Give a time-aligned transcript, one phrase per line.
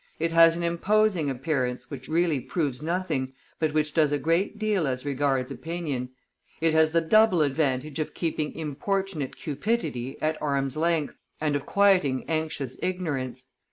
[0.17, 4.87] It has an imposing appearance which really proves nothing, but which does a great deal
[4.87, 6.09] as regards opinion;
[6.59, 12.25] it has the double advantage of keeping importunate cupidity at arm's length and of quieting
[12.27, 13.45] anxious ignorance.